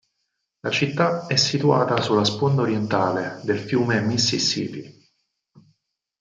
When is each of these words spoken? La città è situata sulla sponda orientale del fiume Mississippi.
La 0.61 0.71
città 0.71 1.27
è 1.27 1.35
situata 1.35 2.01
sulla 2.01 2.23
sponda 2.23 2.63
orientale 2.63 3.39
del 3.43 3.59
fiume 3.59 4.01
Mississippi. 4.01 5.09